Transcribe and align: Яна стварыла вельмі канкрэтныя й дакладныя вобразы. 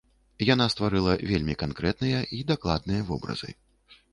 Яна 0.53 0.65
стварыла 0.73 1.13
вельмі 1.31 1.55
канкрэтныя 1.65 2.17
й 2.37 2.41
дакладныя 2.53 3.07
вобразы. 3.11 3.51